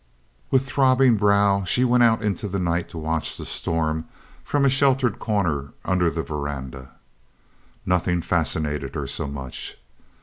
[0.49, 4.05] With throbbing brow she went out into the night to watch the storm,
[4.43, 6.89] from a sheltered corner under the verandah.
[7.85, 9.77] Nothing fascinated her so much.